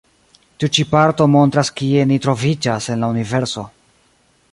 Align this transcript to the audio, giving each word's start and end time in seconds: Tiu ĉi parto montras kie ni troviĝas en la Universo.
Tiu 0.61 0.69
ĉi 0.77 0.85
parto 0.93 1.27
montras 1.33 1.69
kie 1.81 2.05
ni 2.13 2.17
troviĝas 2.23 2.89
en 2.95 3.05
la 3.05 3.11
Universo. 3.15 3.67